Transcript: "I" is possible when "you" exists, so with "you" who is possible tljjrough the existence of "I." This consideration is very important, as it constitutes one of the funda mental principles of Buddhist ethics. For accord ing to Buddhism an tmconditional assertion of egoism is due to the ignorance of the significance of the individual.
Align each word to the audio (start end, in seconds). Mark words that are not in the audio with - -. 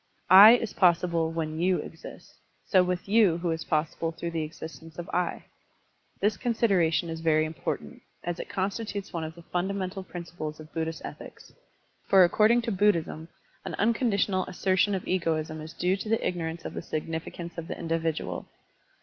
"I" 0.31 0.53
is 0.53 0.73
possible 0.73 1.31
when 1.31 1.59
"you" 1.59 1.77
exists, 1.77 2.39
so 2.65 2.81
with 2.83 3.07
"you" 3.07 3.37
who 3.37 3.51
is 3.51 3.63
possible 3.65 4.11
tljjrough 4.11 4.31
the 4.31 4.41
existence 4.41 4.97
of 4.97 5.07
"I." 5.09 5.45
This 6.19 6.37
consideration 6.37 7.07
is 7.07 7.21
very 7.21 7.45
important, 7.45 8.01
as 8.23 8.39
it 8.39 8.49
constitutes 8.49 9.13
one 9.13 9.23
of 9.23 9.35
the 9.35 9.43
funda 9.43 9.75
mental 9.75 10.01
principles 10.03 10.59
of 10.59 10.73
Buddhist 10.73 11.03
ethics. 11.05 11.53
For 12.07 12.23
accord 12.23 12.49
ing 12.49 12.63
to 12.63 12.71
Buddhism 12.71 13.27
an 13.63 13.75
tmconditional 13.77 14.47
assertion 14.47 14.95
of 14.95 15.07
egoism 15.07 15.61
is 15.61 15.71
due 15.71 15.95
to 15.97 16.09
the 16.09 16.27
ignorance 16.27 16.65
of 16.65 16.73
the 16.73 16.81
significance 16.81 17.55
of 17.59 17.67
the 17.67 17.77
individual. 17.77 18.47